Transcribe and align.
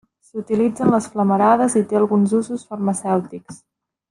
S'utilitza 0.27 0.83
en 0.85 0.93
les 0.95 1.09
flamarades 1.17 1.75
i 1.83 1.83
té 1.93 2.01
alguns 2.01 2.35
usos 2.41 2.67
farmacèutics. 2.73 3.63